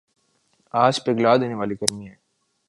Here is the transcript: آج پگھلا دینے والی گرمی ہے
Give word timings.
آج 0.73 0.95
پگھلا 1.05 1.31
دینے 1.41 1.55
والی 1.59 1.75
گرمی 1.81 2.05
ہے 2.09 2.15